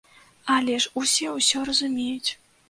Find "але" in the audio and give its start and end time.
0.53-0.77